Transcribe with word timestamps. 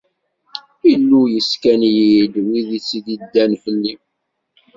Illu 0.93 1.21
yesskan-iyi-d 1.33 2.35
wid 2.45 2.69
i 2.77 2.79
tt-iddan 2.85 3.51
fell-i. 3.63 3.93